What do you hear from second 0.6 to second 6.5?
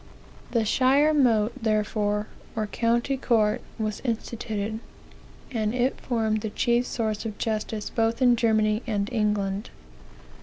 shyre mote, therefore, or county court, was instituted; and it formed the